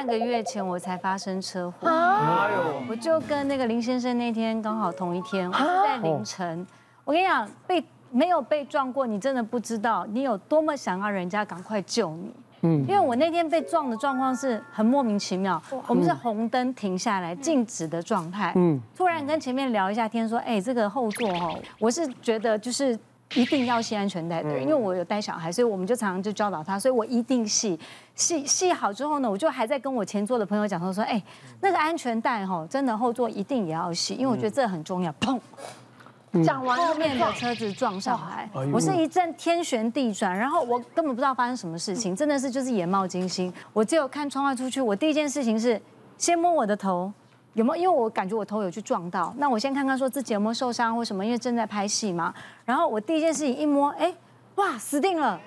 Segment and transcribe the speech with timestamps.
[0.00, 1.86] 半个月前我才发生车祸，
[2.88, 6.66] 我就跟那个林先生那天刚好同一天，我是在凌晨。
[7.04, 12.34] 我跟你讲，被没有被撞过，你真的不知道你有多么想要人家赶快救你。
[12.62, 22.98] 嗯，因为我那天被撞的状况是很莫名其妙，我们是红灯停下来静止的状态，嗯，突然跟前面聊一下天，说，哎，这个后座哈，我是觉得就是。
[23.34, 27.78] 一定要系安全带的，因为我有带小孩，所以我们就常常就教导他，所以我一定系。
[28.16, 31.22] 系系好之后呢，我就还在跟我前座的朋友讲说说，哎，
[31.60, 35.14] 那个安全带哈，真的后座一定也要系，因为我觉得这很重要。
[35.20, 35.38] 砰，
[36.44, 45.80] 讲完后面的车子撞上来，我是一阵天旋地转，然后我根本不知道发生什么事情，真的是就是眼冒金星，我只有看窗外出去，我第一件事情是
[46.18, 47.12] 先摸我的头。
[47.54, 47.82] 有没有？
[47.82, 52.32] 因为我感觉我头有去撞到，那我先看看说自己有没有受伤或什么，因为正在拍戏嘛。
[52.64, 54.14] 然后我第一件事情一摸，哎，
[54.56, 55.40] 哇，死定了！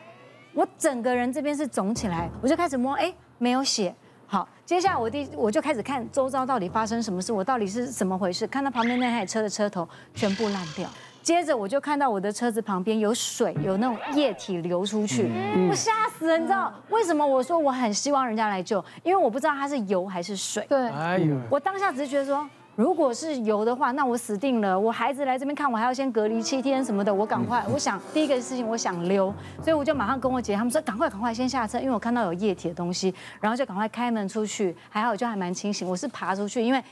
[0.54, 3.94] 我整个人这边是肿起来，我就开始摸，哎，没有血。
[4.28, 8.46] 好，接下来我第我就开始看周遭到底发生什么事，我到底是怎么回事？
[8.48, 10.90] 看到旁边那台车的车头全部烂掉。
[11.24, 15.32] 接着我就看到我的车子旁边有水，有那种液体流出去，
[15.70, 16.38] 我吓死了。
[16.38, 18.84] 你知道为什么我说我很希望人家来救？
[19.04, 20.66] 因为我不知道它是油还是水。
[20.68, 24.78] 对，哎呦，我当下只是觉得说，如果是油的话，那我死定了。
[24.78, 27.14] 我孩子来这边看我，还要先隔离七天什么的。
[27.14, 34.76] 我赶快，我想第一个事情我想溜，所以我就马上跟我姐他们说，赶快赶快先下车，因为我看到有液体的东西，然后就赶快开门出去。
[34.90, 36.84] 还好就还蛮清醒，我是爬出去，因为。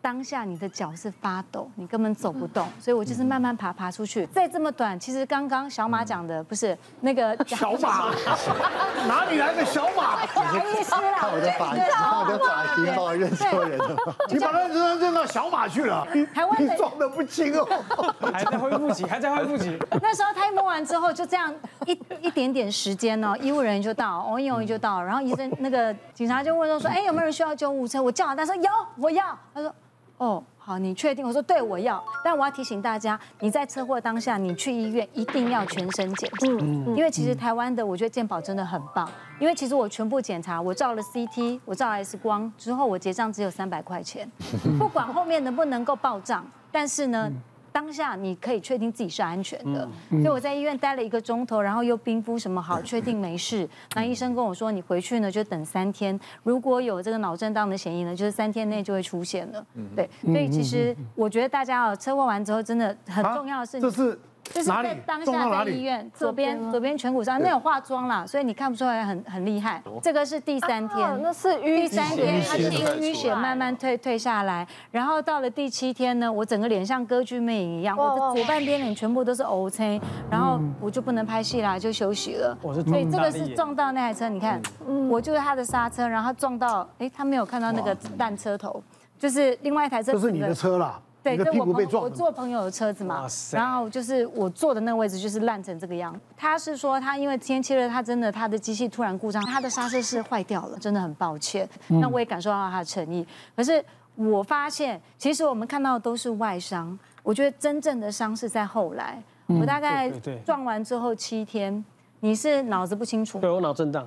[0.00, 4.24] 当下你的脚是发抖，你根本走不动，所以我就是慢慢爬爬出去。
[4.26, 8.10] 再这么短，其实刚刚小马讲的不是那个小马，
[9.06, 10.24] 哪里来的小马？
[10.26, 13.96] 不好意思啦，看我的发型，看我的发型，把我认错人了。
[14.28, 19.76] 你把他扔扔到小马去了，台湾你撞的不轻哦，还在恢复期，还在恢复期。
[20.00, 21.52] 那时候他一摸完之后，就这样
[21.86, 28.00] 一一点点时间呢，医务人员就到，哦，医务人员就到，然后医生那个警察就问说说，哎，有没有人需要救护车？
[28.00, 29.36] 我叫，他说有，我要。
[29.52, 29.74] 他说。
[30.18, 31.26] 哦，好，你确定？
[31.26, 32.02] 我说对，我要。
[32.24, 36.46] 但我要提醒大家，你在车祸当下，你去医院一定要全身检查。
[36.48, 39.08] 嗯，因为其实台湾的，我觉得健保真的很棒。
[39.38, 44.30] 因为其实我全部检查，我照了 CT，我照了 X 光之后，我结账只有三百块钱，
[44.78, 47.30] 不管后面能不能够报账，但是呢。
[47.72, 53.68] 当下你可以确定自己是安全的，所以我在医院待了一个钟头，然后又冰敷什么好， 确定没事。
[53.94, 59.66] 那医生跟我说，你回去呢就等三天，如果有这个脑震荡的嫌疑呢，就是三天内就会出现了。
[59.94, 64.18] 对，所以其实我觉得大家啊，车祸完之后真的很重要的是，这是。
[64.52, 69.82] 就是在当下在医院左边左边颧骨上，那有化妆啦，所以你看不出来很很厉害。
[70.02, 80.00] 这个是第三天，那是淤第三天，它是一个淤血慢慢退退下来，然后到了第七天呢，我整个脸像歌剧魅影一样，我的左半边脸全部都是乌青，
[80.30, 82.56] 然后我就不能拍戏啦，就休息了。
[82.62, 84.60] 所以这个是撞到那台车，你看，
[85.08, 88.82] 我就是他的刹车，然后撞到，哎，他没有看到那个烂车头，
[89.18, 91.00] 就是另外一台车，就是你的车啦。
[91.36, 96.18] 对，就我朋友，我坐朋友的车子嘛，然后就是我坐的那个位置就是烂成这个样。
[96.36, 101.68] 他是说他因为天气热，他真的他的机器突然故障，他的刹车是坏掉了，真的很抱歉。
[101.88, 103.26] 那我也感受到他的诚意。
[103.56, 103.84] 可是
[104.14, 109.22] 我发现，其实我们看到的都是外伤，我觉得真正的伤是在后来。
[109.46, 110.10] 我大概
[110.44, 111.84] 撞完之后七天，
[112.20, 113.38] 你是脑子不清楚？
[113.38, 114.06] 对，我脑震荡。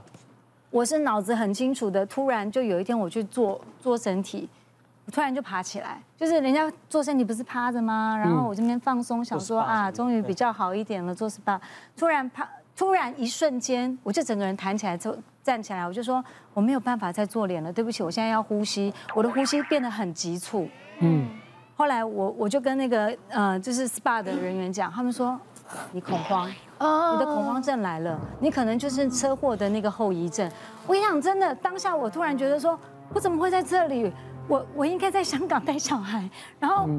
[0.69, 4.47] 我是脑子很清楚的，突然就有一天我去做做身体。
[5.11, 8.15] 突然就爬起来，就是人家做身体不是趴着吗？
[8.17, 11.13] 然后我这边放松，想说啊，终于比较好一点了。
[11.13, 11.59] 做 SPA，
[11.97, 16.23] 突然趴，突然一瞬间，我就整个人弹起来，就站起来，我就说
[16.53, 20.69] 我没有办法再做脸了，对不起，我现在要呼吸，我的呼吸变得很急促。
[20.99, 21.27] 嗯，
[21.75, 25.37] 后来我我就跟那个呃，就是 SPA 的人员讲，他们说
[25.91, 30.49] 你恐慌，你的恐慌症来了，你可能就是车祸的那个后遗症。
[30.85, 32.79] 我跟你讲，真的，当下我突然觉得说，
[33.13, 34.11] 我怎么会在这里？
[34.47, 36.29] 我我应该在香港带小孩，
[36.59, 36.89] 然后，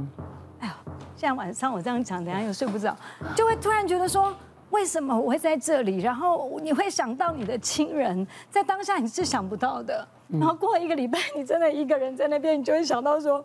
[0.60, 0.75] 哎呦，
[1.16, 2.97] 现在晚上我这样讲，等下又睡不着，
[3.34, 4.34] 就会突然觉得说，
[4.70, 6.00] 为什么我会在这里？
[6.00, 10.06] 然后你会想到你的亲人，在当下你是想不到的。
[10.28, 13.44] 然后过了一个礼拜，你真的一个人在那边，你就会想到说，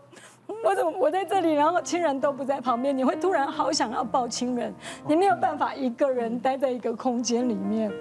[0.63, 4.73] 我怎么我在这里，然后亲人都不在旁边，你会突然好想要抱亲人，
[5.05, 7.91] 你没有办法一个人待在一个空间里面，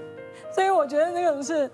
[0.55, 1.69] 所以我觉得那个是。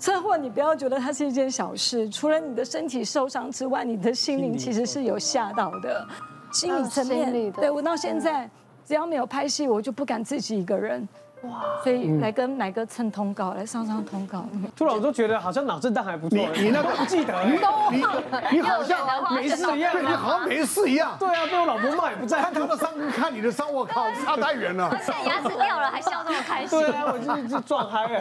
[0.00, 2.08] 车 祸，你不要觉得它是一件小事。
[2.08, 6.06] 除了你的身体受伤之外，你的心灵其实是有吓到的，
[6.50, 7.52] 心理层面。
[7.52, 8.48] 对，我到现在，
[8.84, 11.06] 只要没有拍戏，我就不敢自己一个人。
[11.42, 11.62] 哇！
[11.82, 14.44] 所以来跟奶哥蹭通告，来上上通告。
[14.76, 16.36] 突然我就觉得好像脑震荡还不错。
[16.36, 17.44] 你你那个不记得？
[17.44, 17.52] 你
[17.96, 18.04] 你
[18.52, 21.16] 你好像没事一样，对，你好像没事一样。
[21.18, 22.42] 对啊，被我老婆骂也不在。
[22.42, 24.90] 看他的伤，看你的伤，我靠，差太远了。
[25.02, 26.78] 现在牙齿掉了还笑这么开心。
[26.78, 28.20] 对啊，我就就撞嗨了。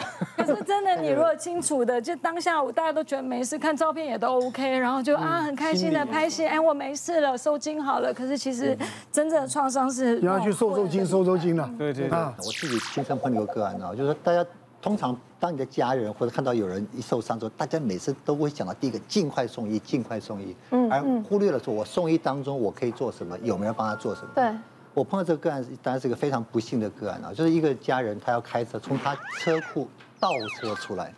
[0.56, 8.13] 是 真的，你如果清楚的，就当下午大家都觉得没事，看照片也都 OK，然后就啊很开心的拍戏，哎我没事了，收惊好了。
[8.13, 8.78] 可是其实
[9.12, 11.69] 真正的创伤是，你要去收收惊，收收惊了。
[11.78, 14.46] 对对对，我自己亲身碰到个案啊，就是大家
[14.81, 24.30] 通常当你的家人或者看到有人一受伤之后，大家每次都会想到第一个尽快送医，尽快送医，嗯而忽略了说我送医当中我可以做什么，有没有人帮他做什么？
[24.36, 24.50] 对。
[24.95, 29.88] 我碰到这个个案，当然是一个非常不幸的个案啊，就是一个家人，他要开车从他车库
[30.19, 31.13] 倒车出来，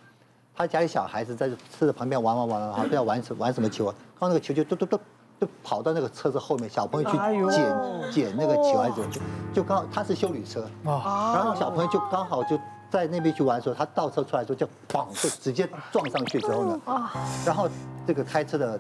[0.56, 5.00] 他家里小孩子在车子旁边玩玩玩玩，不知道玩什玩什么球啊，刚那个球就嘟嘟嘟
[5.40, 7.18] 就跑到那个车子后面，小朋友去
[7.52, 9.22] 捡捡那个球孩子就
[9.56, 12.60] 就刚好他是修理车啊，然后小朋友就刚好就
[12.90, 16.80] 在那边去玩的时候，他倒车出来时候就砰就直接撞上去之后呢，
[17.46, 17.68] 然后
[18.06, 18.80] 这个开车的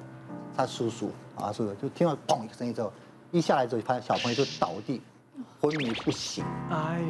[0.56, 2.91] 他叔叔啊叔叔就听到砰一个声音之后。
[3.33, 5.01] 一下来之后，发现小朋友就倒地，
[5.62, 6.44] 昏迷不醒，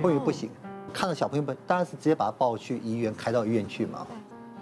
[0.03, 0.51] 昏迷不醒。
[0.91, 4.05] 看到小朋友们，当然是直接把他抱去医院，开到医院去嘛。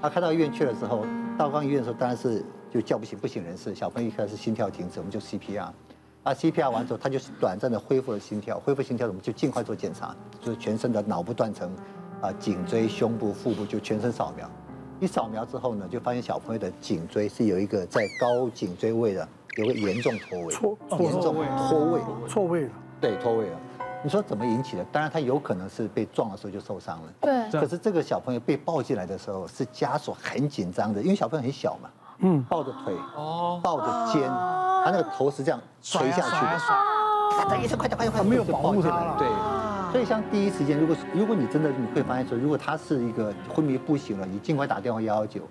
[0.02, 1.06] 他开到医院去了之后，
[1.38, 3.76] 到刚医院的时候，当然是就叫不醒，不省人事。
[3.76, 5.70] 小朋友一开始心跳停止，我们就 CPR。
[6.24, 11.70] 啊，CPR 完之后，他就是短暂的恢复了心跳，恢复心跳，我们就尽快做检查，就是全身的脑部断层，
[12.22, 14.50] 啊，颈椎、胸部、腹部就全身扫描。
[15.00, 19.28] 一扫描之后呢，就发现小朋友的颈椎是有一个在高颈椎位的。
[19.58, 20.54] 有个严重脱位，
[21.04, 22.72] 严重脱位，错位了，
[23.02, 23.60] 对，脱位了。
[24.02, 24.84] 你说怎么引起的？
[24.92, 27.14] 当然，他有可能是被撞的时候就受伤了。
[27.20, 27.60] 对。
[27.60, 36.60] 可是这个小朋友被抱进来的时候是家属很紧张的，因为小朋友很小嘛，嗯，抱着腿，哦，抱着肩，他那个头是这样垂下去的，
[37.50, 39.16] 他医生快点快点快点，没有保护他了。
[39.18, 39.28] 对。
[39.92, 45.42] 所以像第一时间，如果如果你真的你会发现说，如果他是一个昏迷不醒了，你尽快打电话幺幺九。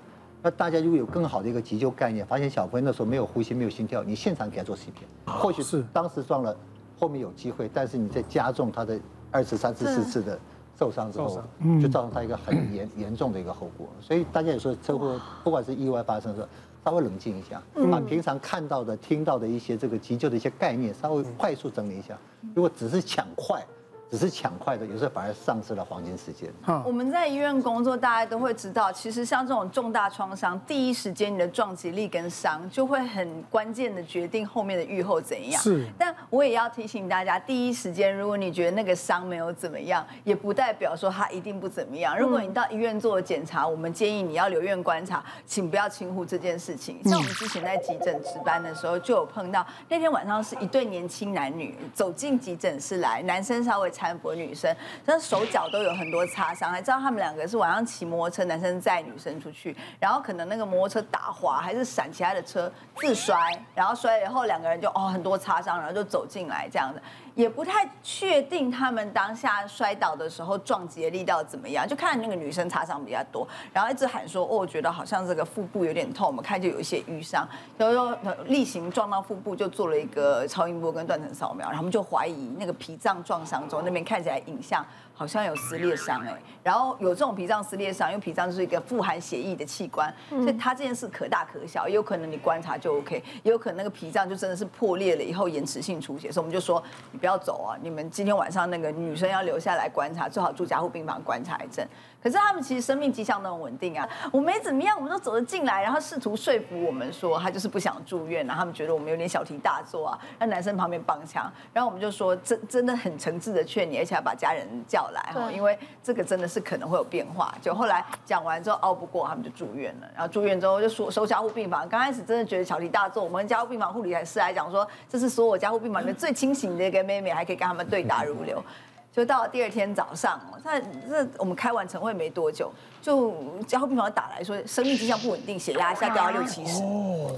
[0.41, 6.57] 那大家如果有更好的一个急救概念，发现小朋友那时候没有呼吸、没有心跳，你现场给他做 CPR，或许是当时撞了，
[6.99, 8.99] 后面有机会，但是你在加重他的
[9.31, 10.39] 二次、三次、四次的
[10.79, 11.43] 受伤之后，
[11.81, 13.87] 就造成他一个很严严重的一个后果。
[14.01, 16.49] 所以大家有时候车祸，不管是意外发生的时候，
[16.85, 22.19] 稍微冷静一下，把平常看到的、听到的一些这个急救的一些概念，稍微快速整理一下。
[22.55, 23.65] 如果只是抢快。
[24.11, 26.51] 只是抢快的，有时候反而丧失了黄金时间。
[26.85, 35.61] 我们在医院工作，大家都会知道，其实像这种重大创伤，第一时间你的撞击力跟伤，就会很关键的决定后面的愈后怎样。
[35.61, 35.87] 是。
[35.99, 42.19] 但我也要提醒大家，第一时间如果你觉得那个伤没有怎么样，也不代表说他一定不怎么样。
[42.19, 46.99] 如果你到医院做检查，我们建议你要留院观察，请不要轻忽这件事情。
[47.05, 53.93] 像我们之前在急诊值班的时候，就有碰到那天晚上是一对年轻男女走进急诊室来，男生稍微。
[53.99, 54.75] 搀扶女生，
[55.05, 63.37] 但手脚都有很多擦伤，还知道他们两个是晚上骑摩托车，男生载女生出去，然后可能那个摩托车打滑，还是闪其他的车自摔，
[63.75, 67.03] 然后摔了以后两个人就哦很多擦伤，然后就走进来这样子。
[67.39, 77.47] 也不太确定他们当下摔倒的时候撞击的力道怎么样，就看那个女生擦伤比较多，然后一直喊说哦，我觉得好像这个腹部有点痛，我们看就有一些淤伤，
[77.77, 78.13] 然后
[78.47, 84.85] 例行撞到腹部就做了一个超音波跟断层扫描，然后我们就怀疑那个脾脏撞伤之后那边看起来影像。
[85.19, 86.33] 好像有撕裂伤哎，
[86.63, 96.81] 然后有这种脾脏撕裂伤，因为脾脏就是一个富含血液的器官，所以它这件事可大可小，也有可能你观察就 OK，也有可能那个脾脏就真的是破裂了以后延迟性出血，所以我们就说
[97.11, 101.85] 你不要走啊，你们今天晚上那个女生要留下来观察，最好住加护病房观察一阵。
[102.21, 117.55] 可是他们其实生命迹象都很稳定啊，我没怎么样，我们都走得进来，然后试图说服我们说他就是不想住院，然后他们觉得我们有点小题大做啊，让男生旁边帮腔，然后我们就说真真的很诚挚的劝你，而且要把家人叫来哈，因为这个真的是可能会有变化。
[117.61, 128.63] 就后来讲完之后熬不过，他们就住院了，然后住院之后就说收加护病房，刚开始真的觉得小题大做，我们加护病房护理师来讲说这是所有加护病房里面最清醒的一个妹妹，还可以跟他们对答如流。
[129.11, 129.49] 就到了。
[129.49, 132.71] 第二天早上，那这我们开完晨会没多久，
[133.09, 133.33] 就
[133.67, 136.83] 加护病房打来说生命迹象不稳定，血压一下掉到六七十，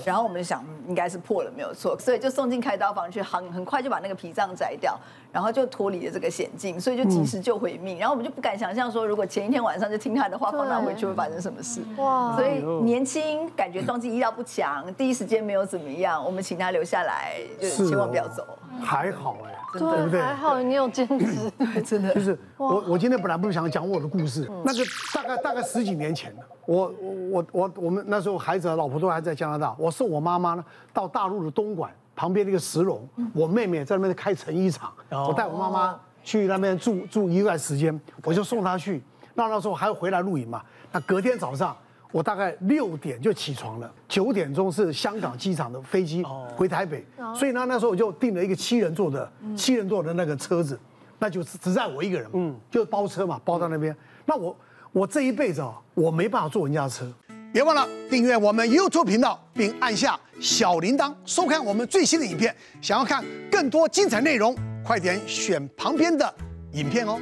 [0.05, 4.99] 然后我们就想应该是破了没有错，所以就送进开刀房去，很很快就把那个脾脏摘掉，
[5.31, 8.01] 然后就脱离了这个险境，所以就及时救回命。
[8.01, 11.81] 然后我们就不敢想象说，如果前一天晚上就听他的话放他回去会发生什么事。
[11.99, 12.35] 哇！
[12.35, 18.45] 所以年轻，感觉撞击医疗不强，第一时间没有怎么样，我们请他留下来，就千万不要走。
[18.83, 19.55] 还好哎。
[19.73, 20.21] 对，对不对？
[20.21, 22.13] 还好你有坚持，对，真的。
[22.17, 24.83] 就是我，我今天本来不是想讲我的故事，那个
[25.15, 26.93] 大概大概十几年前了，我
[27.31, 39.03] 我我我们那时候孩子和老婆都还在加拿大，我送我妈妈呢到大陆的东莞旁边那个石龙，我妹妹在那边开成衣厂，我带我妈妈去那边住住一段时间，我就送她去，
[39.35, 40.63] 那那时候还要回来露营嘛，
[40.93, 41.77] 那隔天早上。
[42.13, 46.25] 我大概六点就起床了，九点钟是香港机场的飞机
[46.57, 50.77] 回台北，所以呢那时候我就订了一个七人座的七人座的那个车子，
[51.21, 53.97] 那就只载我一个人，嗯，就包车嘛，包到那边。
[54.27, 54.57] 那我
[54.93, 57.13] 我这一辈子啊，我没办法坐人家的车。
[57.53, 62.55] 别忘了订阅我们 YouTube 频道，并按下小铃铛，收看我们最新的影片。
[62.81, 66.33] 想要看更多精彩内容，快点选旁边的
[66.73, 67.21] 影片哦。